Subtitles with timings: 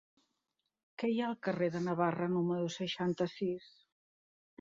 [1.01, 3.69] Què hi ha al carrer de Navarra número seixanta-sis?